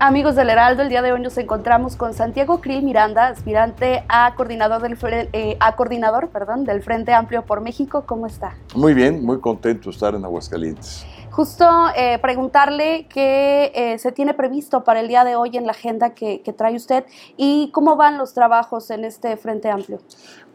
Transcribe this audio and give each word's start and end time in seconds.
Amigos 0.00 0.34
del 0.34 0.50
Heraldo, 0.50 0.82
el 0.82 0.88
día 0.88 1.02
de 1.02 1.12
hoy 1.12 1.20
nos 1.20 1.38
encontramos 1.38 1.94
con 1.94 2.14
Santiago 2.14 2.60
Krill 2.60 2.82
Miranda, 2.82 3.28
aspirante 3.28 4.04
a 4.08 4.34
coordinador, 4.34 4.82
del, 4.82 4.98
eh, 5.32 5.56
a 5.60 5.76
coordinador 5.76 6.30
perdón, 6.30 6.64
del 6.64 6.82
Frente 6.82 7.12
Amplio 7.14 7.46
por 7.46 7.60
México. 7.60 8.02
¿Cómo 8.04 8.26
está? 8.26 8.56
Muy 8.74 8.92
bien, 8.92 9.24
muy 9.24 9.38
contento 9.38 9.84
de 9.84 9.90
estar 9.90 10.16
en 10.16 10.24
Aguascalientes. 10.24 11.06
Justo 11.30 11.64
eh, 11.96 12.18
preguntarle 12.18 13.06
qué 13.08 13.70
eh, 13.72 13.98
se 14.00 14.10
tiene 14.10 14.34
previsto 14.34 14.82
para 14.82 14.98
el 14.98 15.06
día 15.06 15.22
de 15.22 15.36
hoy 15.36 15.56
en 15.56 15.64
la 15.64 15.72
agenda 15.72 16.10
que, 16.10 16.42
trae 16.56 16.74
usted 16.74 17.04
y 17.36 17.70
cómo 17.72 17.94
van 17.94 18.18
los 18.18 18.34
trabajos 18.34 18.90
en 18.90 19.04
este 19.04 19.36
Frente 19.36 19.70
Amplio. 19.70 20.00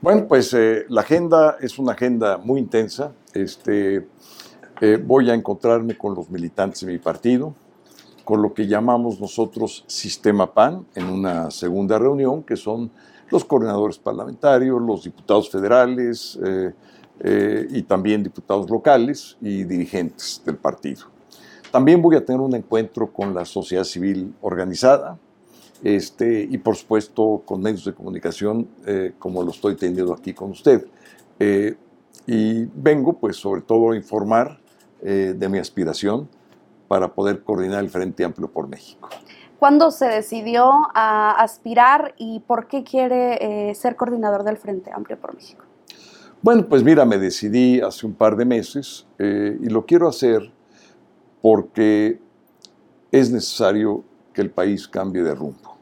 Bueno, 0.02 0.28
pues 0.28 0.54
la 0.90 1.02
agenda 1.02 1.56
es 1.62 1.80
una 1.80 1.94
agenda 1.94 2.38
muy 2.38 2.60
intensa. 2.60 3.14
Este, 3.34 4.06
voy 5.02 5.30
a 5.30 5.34
encontrarme 5.34 5.98
con 5.98 6.14
los 6.14 6.30
militantes 6.30 6.82
de 6.82 6.88
mi 6.88 6.98
partido 6.98 7.56
con 8.30 8.44
lo 8.44 8.54
que 8.54 8.68
llamamos 8.68 9.20
nosotros 9.20 9.84
Sistema 9.88 10.54
PAN 10.54 10.86
en 10.94 11.06
una 11.06 11.50
segunda 11.50 11.98
reunión, 11.98 12.44
que 12.44 12.56
son 12.56 12.92
los 13.32 13.44
coordinadores 13.44 13.98
parlamentarios, 13.98 14.80
los 14.80 15.06
diputados 15.06 15.50
federales 15.50 16.38
eh, 16.46 16.72
eh, 17.22 17.68
y 17.72 17.82
también 17.82 18.22
diputados 18.22 18.70
locales 18.70 19.36
y 19.42 19.64
dirigentes 19.64 20.44
del 20.46 20.58
partido. 20.58 21.08
También 21.72 22.04
voy 22.04 22.18
a 22.18 22.24
tener 22.24 22.40
un 22.40 22.54
encuentro 22.54 23.12
con 23.12 23.34
la 23.34 23.46
sociedad 23.46 23.84
civil 23.84 24.32
organizada 24.42 25.18
este, 25.84 26.48
y 26.48 26.60
por 26.60 26.76
supuesto 26.76 27.42
con 27.44 27.64
medios 27.64 27.84
de 27.84 27.96
comunicación 27.96 28.68
eh, 28.86 29.14
como 29.18 29.42
lo 29.42 29.50
estoy 29.50 29.76
teniendo 29.76 30.14
aquí 30.14 30.36
con 30.36 30.52
usted. 30.52 30.86
y 32.28 32.66
vengo 32.76 33.14
pues 33.14 33.38
sobre 33.38 33.62
todo 33.62 33.90
a 33.90 33.96
informar 33.96 34.60
de 35.02 35.50
mi 35.50 35.58
aspiración 35.58 36.28
para 36.90 37.14
poder 37.14 37.44
coordinar 37.44 37.82
el 37.82 37.90
Frente 37.90 38.26
Amplio 38.26 38.52
por 38.52 38.68
México. 38.68 39.08
¿Cuándo 39.60 39.92
se 39.92 40.08
decidió 40.08 40.72
a 40.96 41.32
aspirar 41.32 42.16
y 42.18 42.40
por 42.42 42.68
qué 42.68 42.84
quiere 42.84 43.70
eh, 43.70 43.76
ser 43.76 43.96
coordinador 43.96 44.44
del 44.44 44.58
Frente 44.58 44.92
Amplio 44.92 45.18
por 45.18 45.36
México? 45.36 45.64
Bueno, 46.42 46.66
pues 46.68 46.84
mira, 46.84 47.06
me 47.06 47.18
decidí 47.18 47.80
hace 47.80 48.06
un 48.06 48.14
par 48.14 48.36
de 48.36 48.46
meses 48.46 49.06
eh, 49.20 49.58
y 49.62 49.70
lo 49.70 49.86
quiero 49.86 50.08
hacer 50.08 50.52
porque 51.42 52.20
es 53.12 53.32
necesario 53.32 54.04
que 54.34 54.42
el 54.42 54.50
país 54.50 54.88
cambie 54.88 55.22
de 55.22 55.36
rumbo, 55.36 55.78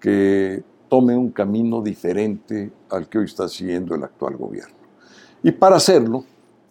que 0.00 0.64
tome 0.88 1.14
un 1.16 1.30
camino 1.30 1.82
diferente 1.82 2.72
al 2.90 3.08
que 3.08 3.18
hoy 3.18 3.26
está 3.26 3.48
siguiendo 3.48 3.94
el 3.94 4.02
actual 4.02 4.36
gobierno. 4.36 4.74
Y 5.42 5.52
para 5.52 5.76
hacerlo, 5.76 6.24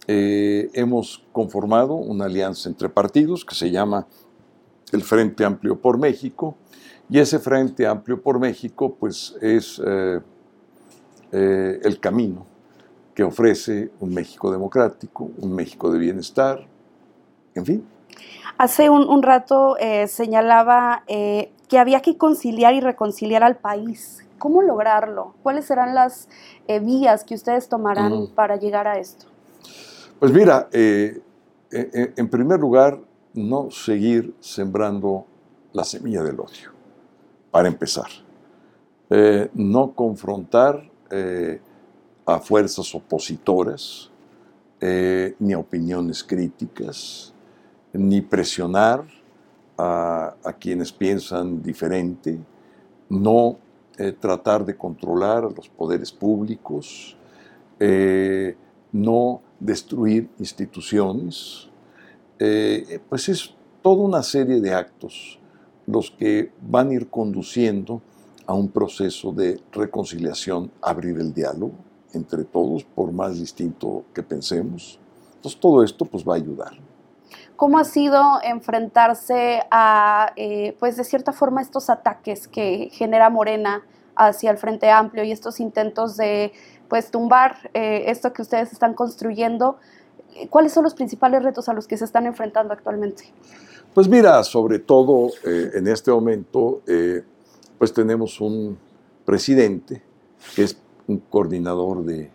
eh, 0.08 0.70
hemos 0.74 1.26
conformado 1.32 1.96
una 1.96 2.26
alianza 2.26 2.70
entre 2.70 2.90
partidos 2.90 3.44
que 3.44 3.56
se 3.56 3.72
llama 3.72 4.06
el 4.92 5.02
Frente 5.02 5.44
Amplio 5.44 5.82
por 5.82 5.98
México 5.98 6.56
y 7.10 7.18
ese 7.18 7.40
Frente 7.40 7.88
Amplio 7.88 8.22
por 8.22 8.40
México 8.40 8.96
pues 9.00 9.36
es 9.42 9.82
eh, 9.84 10.20
eh, 11.32 11.80
el 11.84 12.00
camino 12.00 12.46
que 13.16 13.24
ofrece 13.24 13.92
un 14.00 14.14
México 14.14 14.52
democrático, 14.52 15.32
un 15.40 15.56
México 15.56 15.90
de 15.90 15.98
bienestar, 15.98 16.68
en 17.56 17.66
fin. 17.66 17.88
Hace 18.58 18.90
un, 18.90 19.24
rato 19.24 19.78
señalaba 20.08 21.04
que 21.08 21.80
había 21.80 22.02
que 22.02 22.18
conciliar 22.18 22.74
y 22.74 22.82
reconciliar 22.82 23.42
al 23.42 23.56
país. 23.56 24.26
¿Cómo 24.38 24.62
lograrlo? 24.62 25.34
¿Cuáles 25.44 25.66
serán 25.66 25.96
las 25.96 26.28
vías 26.82 27.24
que 27.24 27.36
ustedes 27.36 27.70
tomarán 27.70 28.28
para 28.36 28.58
llegar 28.58 28.86
a 28.88 29.00
esto? 29.00 29.28
Pues 30.20 30.32
mira, 30.32 30.70
eh, 30.72 31.22
eh, 31.72 31.90
eh, 31.94 32.14
en 32.16 32.30
primer 32.30 32.58
lugar, 32.58 32.98
no 33.34 33.70
seguir 33.70 34.34
sembrando 34.40 35.26
la 35.74 35.84
semilla 35.84 36.24
del 36.24 36.40
odio, 36.40 36.72
para 37.52 37.68
empezar. 37.68 38.08
no 39.54 39.92
confrontar 39.94 40.90
a 42.26 42.40
fuerzas 42.40 42.96
opositoras, 42.96 44.10
ni 45.40 45.54
a 45.54 45.60
opiniones 45.60 46.24
críticas, 46.24 47.34
ni 47.94 48.22
presionar 48.22 49.06
a, 49.78 50.34
quienes 50.60 50.92
piensan 50.92 51.62
diferente, 51.62 52.40
no 53.10 53.58
tratar 54.20 54.66
de 54.66 54.76
controlar 54.76 55.44
a 55.44 55.50
los 55.50 55.70
poderes 55.70 56.12
públicos, 56.12 57.16
no 58.92 59.42
destruir 59.60 60.30
instituciones, 60.40 61.70
eh, 62.40 63.00
pues 63.10 63.30
es 63.30 63.54
toda 63.82 64.04
una 64.04 64.24
serie 64.24 64.60
de 64.62 64.74
actos 64.74 65.40
los 65.88 66.12
que 66.12 66.52
van 66.62 66.90
a 66.90 66.94
ir 66.94 67.10
conduciendo 67.10 68.02
a 68.48 68.54
un 68.54 68.70
proceso 68.70 69.32
de 69.32 69.62
reconciliación, 69.72 70.72
abrir 70.82 71.20
el 71.20 71.34
diálogo 71.34 71.74
entre 72.14 72.44
todos, 72.46 72.84
por 72.84 73.12
más 73.12 73.40
distinto 73.40 74.06
que 74.14 74.24
pensemos. 74.24 75.00
Entonces 75.36 75.60
todo 75.60 75.84
esto 75.84 76.06
pues 76.06 76.24
va 76.28 76.34
a 76.34 76.38
ayudar. 76.38 76.74
¿Cómo 77.56 77.78
ha 77.78 77.84
sido 77.84 78.22
enfrentarse 78.44 79.62
a, 79.72 80.32
eh, 80.36 80.76
pues 80.80 80.98
de 80.98 81.04
cierta 81.04 81.32
forma, 81.32 81.62
estos 81.62 81.90
ataques 81.90 82.48
que 82.48 82.90
genera 82.92 83.30
Morena 83.30 83.84
hacia 84.16 84.52
el 84.52 84.58
Frente 84.58 84.90
Amplio 84.90 85.24
y 85.24 85.32
estos 85.32 85.60
intentos 85.60 86.18
de 86.18 86.52
pues 86.88 87.12
tumbar 87.12 87.70
eh, 87.74 88.06
esto 88.08 88.34
que 88.34 88.42
ustedes 88.42 88.72
están 88.72 88.94
construyendo. 88.94 89.78
¿Cuáles 90.50 90.74
son 90.74 90.84
los 90.84 90.94
principales 90.94 91.44
retos 91.44 91.70
a 91.70 91.74
los 91.74 91.88
que 91.88 91.98
se 91.98 92.06
están 92.06 92.26
enfrentando 92.26 92.74
actualmente? 92.74 93.26
Pues 93.94 94.08
mira, 94.10 94.44
sobre 94.44 94.80
todo 94.80 95.30
eh, 95.46 95.72
en 95.76 95.88
este 95.88 96.12
momento, 96.12 96.82
eh, 96.88 97.24
pues 97.78 97.94
tenemos 97.94 98.42
un 98.42 98.78
presidente 99.26 100.04
que 100.56 100.64
es 100.64 100.78
un 101.08 101.20
coordinador 101.20 102.04
de, 102.04 102.30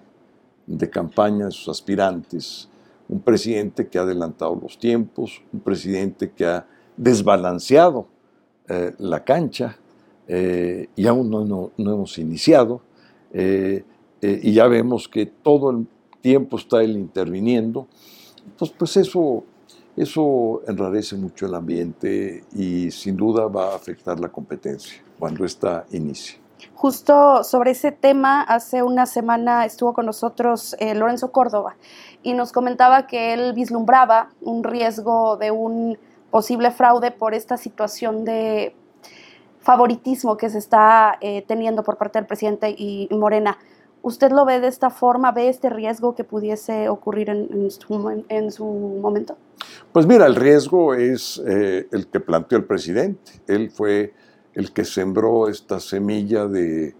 de 0.66 0.91
campaña 0.91 1.47
de 1.47 1.50
sus 1.50 1.68
aspirantes, 1.68 2.68
un 3.08 3.20
presidente 3.20 3.88
que 3.88 3.98
ha 3.98 4.02
adelantado 4.02 4.58
los 4.60 4.78
tiempos, 4.78 5.42
un 5.52 5.60
presidente 5.60 6.30
que 6.30 6.47
ha 6.47 6.66
desbalanceado 6.97 8.06
la 8.98 9.24
cancha 9.24 9.76
y 10.96 11.06
aún 11.06 11.30
no, 11.30 11.44
no, 11.44 11.72
no 11.76 11.94
hemos 11.94 12.18
iniciado. 12.18 12.82
Eh, 14.22 14.41
y 14.42 14.52
ya 14.52 14.66
vemos 14.66 15.08
que 15.08 15.26
todo 15.26 15.70
el 15.70 15.86
tiempo 16.20 16.56
está 16.56 16.82
él 16.82 16.96
interviniendo. 16.96 17.88
Entonces, 18.44 18.76
pues 18.78 18.96
eso, 18.96 19.44
eso 19.96 20.62
enrarece 20.66 21.16
mucho 21.16 21.46
el 21.46 21.54
ambiente 21.54 22.44
y 22.54 22.91
sin 22.91 23.16
duda 23.16 23.46
va 23.46 23.72
a 23.72 23.76
afectar 23.76 24.20
la 24.20 24.28
competencia 24.28 25.02
cuando 25.18 25.44
esta 25.44 25.86
inicie. 25.92 26.38
Justo 26.74 27.42
sobre 27.42 27.70
ese 27.70 27.91
tema, 27.91 28.42
hace 28.42 28.82
una 28.82 29.06
semana 29.06 29.64
estuvo 29.64 29.94
con 29.94 30.04
nosotros 30.04 30.76
eh, 30.78 30.94
Lorenzo 30.94 31.32
Córdoba 31.32 31.76
y 32.22 32.34
nos 32.34 32.52
comentaba 32.52 33.06
que 33.06 33.32
él 33.32 33.54
vislumbraba 33.54 34.30
un 34.42 34.62
riesgo 34.62 35.38
de 35.38 35.50
un 35.50 35.98
posible 36.30 36.70
fraude 36.70 37.10
por 37.10 37.32
esta 37.32 37.56
situación 37.56 38.24
de 38.24 38.74
favoritismo 39.60 40.37
que 40.37 40.50
se 40.50 40.59
está 40.59 41.19
eh, 41.21 41.44
teniendo 41.47 41.82
por 41.82 41.97
parte 41.97 42.19
del 42.19 42.26
presidente 42.26 42.71
y 42.76 43.09
Morena. 43.10 43.59
¿Usted 44.03 44.32
lo 44.32 44.47
ve 44.47 44.60
de 44.60 44.69
esta 44.69 44.88
forma? 44.88 45.31
¿Ve 45.32 45.48
este 45.48 45.69
riesgo 45.69 46.15
que 46.15 46.25
pudiese 46.25 46.88
ocurrir 46.88 47.28
en, 47.28 47.71
su, 48.50 48.65
momento? 48.65 49.37
Pues 49.93 50.06
mira, 50.06 50.26
el 50.26 50.37
riesgo 50.37 50.94
es 50.94 51.41
eh, 51.47 51.87
el 51.93 52.06
que 52.06 52.21
planteó 52.21 52.56
el 52.56 52.65
presidente. 52.65 53.32
Él 53.47 53.71
fue 53.71 54.15
el 54.54 54.72
que 54.72 54.84
sembró 54.84 55.48
esta 55.48 55.78
semilla 55.81 56.47
de, 56.47 56.94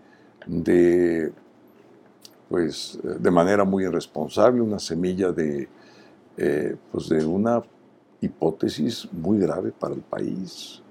pues, 2.48 2.98
de 3.03 3.31
manera 3.31 3.65
muy 3.65 3.84
irresponsable, 3.84 4.60
una 4.60 4.78
semilla 4.78 5.32
de, 5.32 5.69
eh, 6.37 6.77
pues 6.92 7.09
de 7.09 7.25
una 7.25 7.62
hipótesis 8.21 9.09
muy 9.10 9.38
grave 9.38 9.72
para 9.72 9.94
el 9.94 10.03
país. 10.03 10.82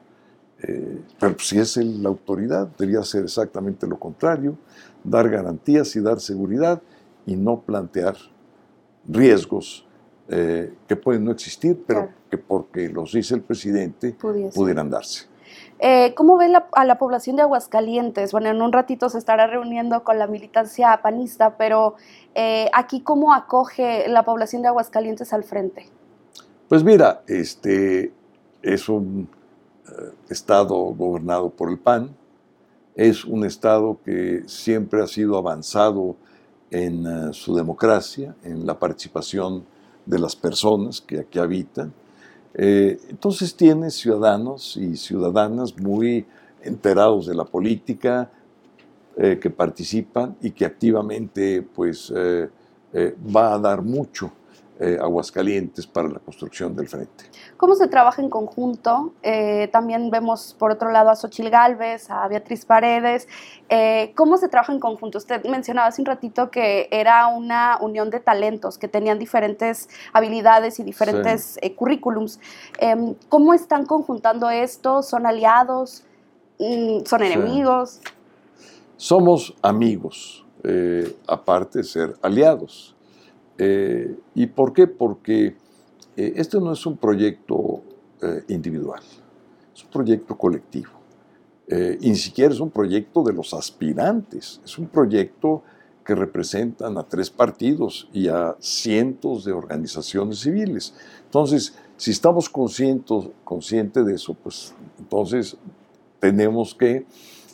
Eh, 0.61 1.01
pero 1.19 1.35
si 1.39 1.57
es 1.57 1.77
la 1.77 2.09
autoridad, 2.09 2.67
debería 2.77 3.03
ser 3.03 3.23
exactamente 3.23 3.87
lo 3.87 3.97
contrario 3.97 4.57
dar 5.03 5.29
garantías 5.29 5.95
y 5.95 6.01
dar 6.01 6.19
seguridad 6.19 6.81
y 7.25 7.35
no 7.35 7.61
plantear 7.61 8.15
riesgos 9.07 9.85
eh, 10.27 10.73
que 10.87 10.95
pueden 10.95 11.25
no 11.25 11.31
existir, 11.31 11.83
pero 11.85 12.09
que 12.29 12.37
porque 12.37 12.89
los 12.89 13.13
dice 13.13 13.35
el 13.35 13.41
presidente 13.41 14.15
pudieran 14.53 14.89
darse. 14.89 15.27
Eh, 15.79 16.13
¿Cómo 16.13 16.37
ve 16.37 16.53
a 16.73 16.85
la 16.85 16.99
población 16.99 17.37
de 17.37 17.41
Aguascalientes? 17.41 18.31
Bueno, 18.31 18.49
en 18.49 18.61
un 18.61 18.71
ratito 18.71 19.09
se 19.09 19.17
estará 19.17 19.47
reuniendo 19.47 20.03
con 20.03 20.19
la 20.19 20.27
militancia 20.27 20.99
panista, 21.01 21.57
pero 21.57 21.95
eh, 22.35 22.69
aquí 22.73 23.01
cómo 23.01 23.33
acoge 23.33 24.07
la 24.09 24.23
población 24.23 24.61
de 24.61 24.67
Aguascalientes 24.67 25.33
al 25.33 25.43
frente. 25.43 25.87
Pues 26.67 26.83
mira, 26.83 27.23
este 27.27 28.11
es 28.61 28.89
un 28.89 29.27
estado 30.29 30.75
gobernado 30.75 31.49
por 31.49 31.69
el 31.69 31.77
PAN, 31.77 32.15
es 32.99 33.23
un 33.23 33.45
Estado 33.45 33.97
que 34.03 34.43
siempre 34.45 35.01
ha 35.01 35.07
sido 35.07 35.37
avanzado 35.37 36.17
en 36.69 37.05
eh, 37.07 37.33
su 37.33 37.55
democracia, 37.55 38.35
en 38.43 38.65
la 38.65 38.77
participación 38.77 39.63
de 40.05 40.19
las 40.19 40.35
personas 40.35 40.99
que 40.99 41.19
aquí 41.19 41.39
habitan. 41.39 41.93
Eh, 42.53 42.99
entonces 43.09 43.55
tienes 43.55 43.93
ciudadanos 43.93 44.75
y 44.75 44.97
ciudadanas 44.97 45.77
muy 45.77 46.25
enterados 46.61 47.27
de 47.27 47.35
la 47.35 47.45
política, 47.45 48.29
eh, 49.15 49.39
que 49.41 49.49
participan 49.49 50.35
y 50.41 50.51
que 50.51 50.65
activamente 50.65 51.61
pues, 51.61 52.11
va 52.13 53.53
a 53.53 53.59
dar 53.59 53.81
mucho 53.81 54.31
Aguascalientes 54.79 55.85
para 55.87 56.07
la 56.07 56.19
construcción 56.19 56.75
del 56.75 56.87
frente. 56.87 57.25
¿Cómo 57.57 57.75
se 57.75 57.87
trabaja 57.87 58.21
en 58.21 58.29
conjunto? 58.29 59.13
también 59.71 60.09
vemos 60.09 60.55
por 60.57 60.71
otro 60.71 60.91
lado 60.91 61.09
a 61.09 61.15
Xochil 61.15 61.49
Gálvez, 61.49 62.09
a 62.09 62.27
Beatriz 62.27 62.65
Paredes. 62.65 63.27
¿Cómo 64.15 64.37
se 64.37 64.47
trabaja 64.47 64.71
en 64.71 64.79
conjunto? 64.79 65.17
Usted 65.17 65.43
mencionaba 65.45 65.87
hace 65.87 66.01
un 66.01 66.05
ratito 66.05 66.49
que 66.49 66.87
era 66.91 67.27
una 67.27 67.77
unión 67.81 68.09
de 68.09 68.19
talentos, 68.19 68.77
que 68.77 68.87
tenían 68.87 69.19
diferentes 69.19 69.89
habilidades 70.13 70.79
y 70.79 70.83
diferentes 70.83 71.59
currículums. 71.75 72.39
Em, 72.79 73.15
¿Cómo 73.27 73.53
están 73.53 73.85
conjuntando 73.85 74.49
esto? 74.49 75.01
¿Son 75.01 75.25
aliados? 75.25 76.03
Mm, 76.59 77.05
son 77.05 77.23
enemigos. 77.23 78.01
Somos 78.97 79.53
amigos, 79.61 80.45
eh, 80.63 81.15
aparte 81.25 81.79
de 81.79 81.83
ser 81.85 82.13
aliados. 82.21 82.95
Eh, 83.59 84.17
¿Y 84.33 84.47
por 84.47 84.73
qué? 84.73 84.87
Porque 84.87 85.55
eh, 86.15 86.33
este 86.35 86.59
no 86.59 86.73
es 86.73 86.85
un 86.85 86.97
proyecto 86.97 87.83
individual, 88.49 89.01
es 89.73 89.81
un 89.85 89.89
proyecto 89.89 90.37
colectivo. 90.37 90.91
y 91.69 92.09
ni 92.09 92.17
siquiera 92.17 92.53
es 92.53 92.59
un 92.59 92.69
proyecto 92.69 93.23
de 93.23 93.31
los 93.31 93.53
aspirantes, 93.53 94.59
es 94.65 94.77
un 94.77 94.87
proyecto 94.87 95.63
que 96.09 96.15
representan 96.15 96.97
a 96.97 97.03
tres 97.03 97.29
partidos 97.29 98.09
y 98.11 98.29
a 98.29 98.55
cientos 98.59 99.45
de 99.45 99.51
organizaciones 99.51 100.39
civiles. 100.39 100.95
Entonces, 101.25 101.75
si 101.97 102.09
estamos 102.09 102.49
conscientes, 102.49 103.29
conscientes 103.43 104.03
de 104.03 104.15
eso, 104.15 104.33
pues 104.33 104.73
entonces 104.97 105.55
tenemos 106.19 106.73
que 106.73 107.05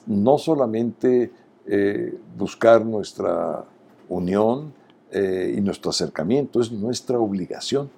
no 0.05 0.37
solamente 0.37 1.33
eh, 1.67 2.17
buscar 2.37 2.85
nuestra 2.85 3.65
unión 4.07 4.73
eh, 5.11 5.55
y 5.57 5.61
nuestro 5.61 5.91
acercamiento, 5.91 6.59
es 6.61 6.71
nuestra 6.71 7.19
obligación. 7.19 7.89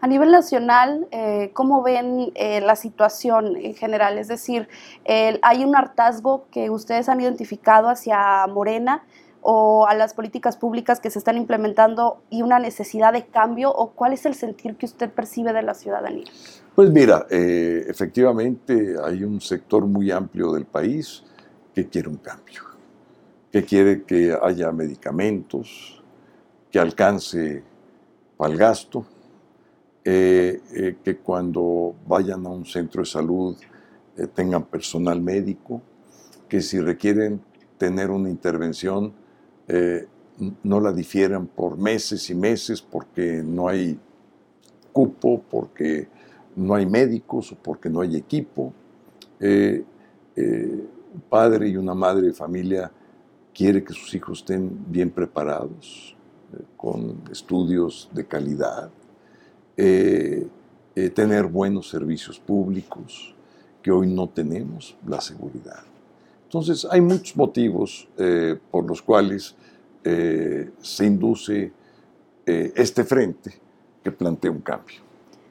A 0.00 0.06
nivel 0.06 0.32
nacional, 0.32 1.06
eh, 1.10 1.50
¿cómo 1.52 1.82
ven 1.82 2.32
la 2.34 2.74
situación 2.74 3.56
en 3.56 3.74
general? 3.74 4.18
Es 4.18 4.28
decir, 4.28 4.68
¿hay 5.42 5.64
un 5.64 5.76
hartazgo 5.76 6.46
que 6.50 6.70
ustedes 6.70 7.08
han 7.08 7.20
identificado 7.20 7.88
hacia 7.88 8.46
Morena 8.48 9.04
o 9.42 9.86
a 9.86 9.94
las 9.94 10.14
políticas 10.14 10.56
públicas 10.56 11.00
que 11.00 11.10
se 11.10 11.18
están 11.18 11.36
implementando 11.36 12.22
y 12.30 12.42
una 12.42 12.58
necesidad 12.58 13.12
de 13.12 13.26
cambio? 13.26 13.70
¿O 13.72 13.90
cuál 13.90 14.12
es 14.12 14.26
el 14.26 14.34
sentir 14.34 14.76
que 14.76 14.86
usted 14.86 15.10
percibe 15.10 15.52
de 15.52 15.62
la 15.62 15.74
ciudadanía? 15.74 16.24
Pues 16.74 16.90
mira, 16.90 17.26
eh, 17.30 17.84
efectivamente 17.88 18.94
hay 19.02 19.24
un 19.24 19.40
sector 19.40 19.86
muy 19.86 20.10
amplio 20.10 20.52
del 20.52 20.66
país 20.66 21.24
que 21.74 21.88
quiere 21.88 22.08
un 22.08 22.16
cambio, 22.16 22.62
que 23.50 23.64
quiere 23.64 24.04
que 24.04 24.36
haya 24.40 24.72
medicamentos, 24.72 25.99
que 26.70 26.78
alcance 26.78 27.62
para 28.36 28.52
el 28.52 28.58
gasto, 28.58 29.04
eh, 30.04 30.60
eh, 30.74 30.96
que 31.02 31.18
cuando 31.18 31.94
vayan 32.06 32.46
a 32.46 32.50
un 32.50 32.64
centro 32.64 33.02
de 33.02 33.06
salud 33.06 33.56
tengan 34.34 34.64
personal 34.64 35.20
médico, 35.20 35.80
que 36.48 36.60
si 36.60 36.78
requieren 36.78 37.40
tener 37.78 38.10
una 38.10 38.28
intervención 38.28 39.14
no 40.62 40.80
la 40.80 40.92
difieran 40.92 41.46
por 41.46 41.76
meses 41.76 42.28
y 42.30 42.34
meses 42.34 42.80
porque 42.80 43.42
no 43.44 43.68
hay 43.68 43.98
cupo, 44.92 45.42
porque 45.48 46.08
no 46.56 46.74
hay 46.74 46.86
médicos 46.86 47.52
o 47.52 47.56
porque 47.56 47.88
no 47.88 48.00
hay 48.00 48.16
equipo. 48.16 48.72
Eh, 49.38 49.84
eh, 50.36 50.84
un 51.14 51.20
padre 51.28 51.68
y 51.68 51.76
una 51.76 51.94
madre 51.94 52.28
de 52.28 52.32
familia 52.32 52.90
quiere 53.54 53.82
que 53.82 53.92
sus 53.92 54.14
hijos 54.14 54.38
estén 54.38 54.70
bien 54.88 55.10
preparados, 55.10 56.16
eh, 56.16 56.19
con 56.76 57.22
estudios 57.30 58.08
de 58.12 58.26
calidad, 58.26 58.90
tener 59.76 61.46
buenos 61.46 61.88
servicios 61.88 62.38
públicos, 62.38 63.34
que 63.82 63.90
hoy 63.90 64.06
no 64.06 64.28
tenemos 64.28 64.96
la 65.06 65.20
seguridad. 65.20 65.82
Entonces, 66.44 66.86
hay 66.90 67.00
muchos 67.00 67.36
motivos 67.36 68.08
por 68.70 68.86
los 68.86 69.00
cuales 69.00 69.54
se 70.02 71.06
induce 71.06 71.72
este 72.44 73.04
frente 73.04 73.52
que 74.02 74.10
plantea 74.10 74.50
un 74.50 74.60
cambio. 74.60 75.00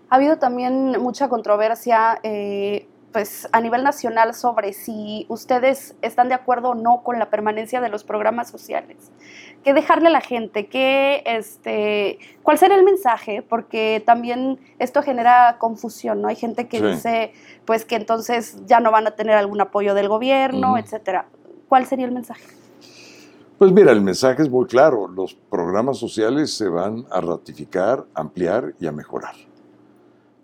Ha 0.10 0.16
habido 0.16 0.38
también 0.38 1.00
mucha 1.00 1.30
controversia 1.30 2.20
eh, 2.24 2.88
pues, 3.12 3.48
a 3.52 3.62
nivel 3.62 3.84
nacional 3.84 4.34
sobre 4.34 4.74
si 4.74 5.26
ustedes 5.30 5.96
están 6.02 6.30
de 6.30 6.36
acuerdo 6.36 6.70
o 6.70 6.76
no 6.76 7.02
con 7.04 7.20
la 7.20 7.30
permanencia 7.30 7.82
de 7.82 7.90
los 7.90 8.04
programas 8.04 8.50
sociales. 8.50 9.12
¿Qué 9.64 9.74
dejarle 9.74 10.08
a 10.08 10.12
la 10.12 10.22
gente? 10.22 10.68
¿Qué, 10.68 11.24
este, 11.26 12.20
¿Cuál 12.44 12.58
será 12.58 12.76
el 12.76 12.84
mensaje? 12.84 13.42
Porque 13.42 14.02
también 14.06 14.60
esto 14.80 15.02
genera 15.02 15.58
confusión, 15.60 16.22
¿no? 16.22 16.28
Hay 16.28 16.36
gente 16.36 16.68
que 16.68 16.82
dice 16.82 17.34
pues 17.66 17.86
que 17.86 17.96
entonces 17.96 18.58
ya 18.66 18.80
no 18.80 18.92
van 18.92 19.06
a 19.08 19.12
tener 19.12 19.36
algún 19.36 19.60
apoyo 19.60 19.94
del 19.94 20.08
gobierno, 20.08 20.78
etcétera. 20.78 21.26
¿Cuál 21.68 21.86
sería 21.86 22.06
el 22.06 22.12
mensaje? 22.12 22.46
Pues 23.58 23.74
mira, 23.74 23.92
el 23.92 24.02
mensaje 24.02 24.42
es 24.42 24.50
muy 24.50 24.66
claro. 24.68 25.10
Los 25.10 25.36
programas 25.36 25.98
sociales 25.98 26.54
se 26.54 26.70
van 26.70 27.06
a 27.12 27.20
ratificar, 27.20 28.06
ampliar 28.14 28.74
y 28.80 28.88
a 28.88 28.94
mejorar. 28.94 29.36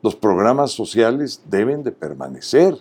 Los 0.05 0.15
programas 0.15 0.69
sociales 0.69 1.41
deben 1.49 1.81
de 1.81 1.91
permanecer 1.91 2.77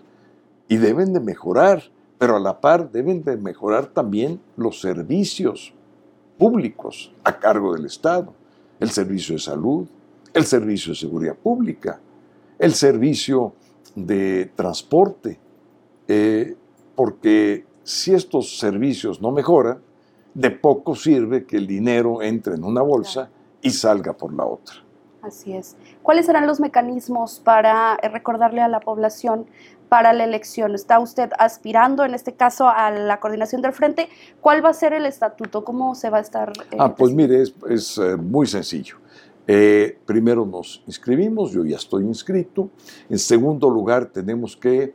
y 0.68 0.76
deben 0.76 1.14
de 1.14 1.20
mejorar, 1.20 1.82
pero 2.18 2.36
a 2.36 2.38
la 2.38 2.60
par 2.60 2.92
deben 2.92 3.24
de 3.24 3.38
mejorar 3.38 3.86
también 3.86 4.42
los 4.58 4.78
servicios 4.82 5.72
públicos 6.36 7.14
a 7.24 7.38
cargo 7.38 7.72
del 7.72 7.86
Estado, 7.86 8.34
el 8.78 8.90
servicio 8.90 9.36
de 9.36 9.38
salud, 9.38 9.86
el 10.34 10.44
servicio 10.44 10.92
de 10.92 10.98
seguridad 10.98 11.34
pública, 11.34 11.98
el 12.58 12.74
servicio 12.74 13.54
de 13.94 14.52
transporte, 14.54 15.38
eh, 16.06 16.54
porque 16.94 17.64
si 17.84 18.12
estos 18.12 18.58
servicios 18.58 19.22
no 19.22 19.30
mejoran, 19.30 19.78
de 20.34 20.50
poco 20.50 20.94
sirve 20.94 21.46
que 21.46 21.56
el 21.56 21.66
dinero 21.66 22.20
entre 22.20 22.56
en 22.56 22.64
una 22.64 22.82
bolsa 22.82 23.30
y 23.62 23.70
salga 23.70 24.12
por 24.12 24.34
la 24.34 24.44
otra. 24.44 24.83
Así 25.24 25.54
es. 25.54 25.76
¿Cuáles 26.02 26.26
serán 26.26 26.46
los 26.46 26.60
mecanismos 26.60 27.40
para 27.42 27.98
eh, 28.02 28.08
recordarle 28.10 28.60
a 28.60 28.68
la 28.68 28.80
población 28.80 29.46
para 29.88 30.12
la 30.12 30.24
elección? 30.24 30.74
¿Está 30.74 30.98
usted 30.98 31.30
aspirando, 31.38 32.04
en 32.04 32.12
este 32.12 32.34
caso, 32.34 32.68
a 32.68 32.90
la 32.90 33.20
coordinación 33.20 33.62
del 33.62 33.72
frente? 33.72 34.10
¿Cuál 34.42 34.62
va 34.62 34.68
a 34.68 34.74
ser 34.74 34.92
el 34.92 35.06
estatuto? 35.06 35.64
¿Cómo 35.64 35.94
se 35.94 36.10
va 36.10 36.18
a 36.18 36.20
estar? 36.20 36.52
Eh, 36.70 36.76
ah, 36.78 36.94
pues 36.94 37.14
mire, 37.14 37.42
es, 37.70 37.98
eh, 37.98 38.16
muy 38.16 38.46
sencillo. 38.46 38.98
primero 40.04 40.44
nos 40.44 40.82
inscribimos, 40.86 41.52
yo 41.52 41.64
ya 41.64 41.76
estoy 41.76 42.04
inscrito. 42.04 42.68
En 43.08 43.18
segundo 43.18 43.70
lugar, 43.70 44.06
tenemos 44.06 44.56
que 44.56 44.94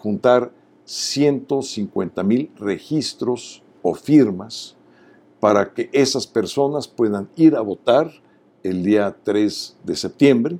juntar 0.00 0.50
150 0.84 2.22
mil 2.22 2.50
registros 2.56 3.62
o 3.82 3.94
firmas 3.94 4.76
para 5.40 5.72
que 5.72 5.88
esas 5.92 6.26
personas 6.26 6.88
puedan 6.88 7.28
ir 7.36 7.54
a 7.54 7.60
votar 7.60 8.10
el 8.62 8.82
día 8.82 9.16
3 9.22 9.76
de 9.84 9.96
septiembre. 9.96 10.58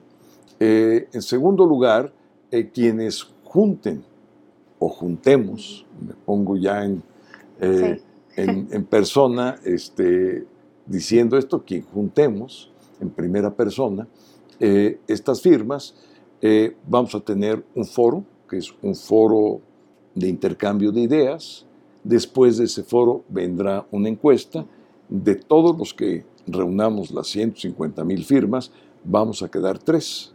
Eh, 0.60 1.08
en 1.12 1.22
segundo 1.22 1.64
lugar, 1.64 2.12
eh, 2.50 2.68
quienes 2.72 3.26
junten 3.44 4.04
o 4.78 4.88
juntemos, 4.88 5.86
me 6.00 6.14
pongo 6.14 6.56
ya 6.56 6.84
en, 6.84 7.02
eh, 7.60 8.00
en, 8.36 8.84
persona 8.84 9.56
este, 9.64 10.46
diciendo 10.86 11.36
esto, 11.36 11.64
quien 11.64 11.82
juntemos 11.82 12.70
en 13.00 13.10
primera 13.10 13.54
persona 13.54 14.06
estas 14.60 15.40
firmas, 15.40 15.94
vamos 16.84 17.14
a 17.14 17.20
tener 17.20 17.64
un 17.76 17.84
foro, 17.84 18.24
que 18.50 18.56
es 18.56 18.74
un 18.82 18.96
foro 18.96 19.60
de 20.16 20.28
intercambio 20.28 20.90
de 20.90 21.02
ideas. 21.02 21.64
Después 22.02 22.58
de 22.58 22.64
ese 22.64 22.82
foro 22.82 23.24
vendrá 23.28 23.86
una 23.92 24.08
encuesta 24.08 24.66
de 25.08 25.36
todos 25.36 25.78
los 25.78 25.94
que 25.94 26.24
reunamos 26.48 27.10
las 27.10 27.28
150 27.28 28.04
mil 28.04 28.24
firmas, 28.24 28.70
vamos 29.04 29.42
a 29.42 29.50
quedar 29.50 29.78
tres. 29.78 30.34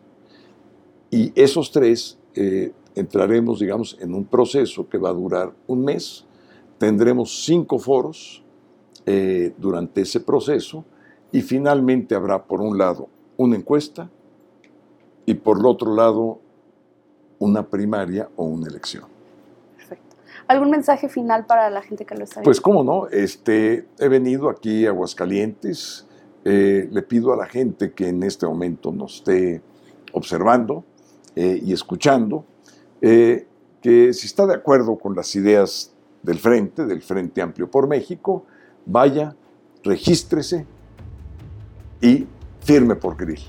Y 1.12 1.32
esos 1.39 1.72
tres 1.72 2.17
eh, 2.36 2.72
entraremos, 2.96 3.60
digamos, 3.60 3.98
en 4.00 4.13
un 4.13 4.25
proceso 4.25 4.88
que 4.88 4.98
va 4.98 5.10
a 5.10 5.13
durar 5.13 5.53
un 5.67 5.84
mes. 5.84 6.25
Tendremos 6.77 7.46
cinco 7.46 7.79
foros 7.79 8.43
eh, 9.05 9.53
durante 9.58 10.01
ese 10.01 10.20
proceso 10.20 10.86
y 11.32 11.41
finalmente 11.41 12.15
habrá, 12.15 12.46
por 12.46 12.62
un 12.62 12.77
lado, 12.77 13.10
una 13.38 13.55
encuesta 13.55 14.10
y 15.25 15.34
por 15.34 15.60
el 15.60 15.65
otro 15.65 15.96
lado, 15.96 16.39
una 17.39 17.67
primaria 17.67 18.29
o 18.36 18.46
una 18.46 18.67
elección. 18.67 19.05
¿Algún 20.47 20.71
mensaje 20.71 21.09
final 21.09 21.45
para 21.45 21.69
la 21.69 21.81
gente 21.81 22.05
que 22.05 22.15
lo 22.15 22.23
está 22.23 22.41
pues, 22.41 22.43
viendo? 22.43 22.45
Pues 22.45 22.62
cómo 22.62 22.83
no, 22.83 23.07
este, 23.07 23.88
he 24.00 24.07
venido 24.07 24.50
aquí 24.50 24.85
a 24.85 24.89
Aguascalientes, 24.89 26.07
eh, 26.45 26.89
le 26.91 27.01
pido 27.01 27.33
a 27.33 27.38
la 27.38 27.45
gente 27.45 27.93
que 27.93 28.09
en 28.09 28.23
este 28.23 28.45
momento 28.45 28.91
nos 28.91 29.15
esté 29.15 29.62
observando 30.12 30.83
eh, 31.35 31.59
y 31.63 31.73
escuchando, 31.73 32.45
eh, 33.01 33.47
que 33.81 34.13
si 34.13 34.27
está 34.27 34.45
de 34.45 34.53
acuerdo 34.53 34.97
con 34.97 35.15
las 35.15 35.35
ideas 35.35 35.93
del 36.21 36.39
Frente, 36.39 36.85
del 36.85 37.01
Frente 37.01 37.41
Amplio 37.41 37.69
por 37.69 37.88
México, 37.88 38.45
vaya, 38.85 39.35
regístrese 39.83 40.65
y 42.01 42.27
firme 42.62 42.95
por 42.95 43.15
Grill. 43.17 43.41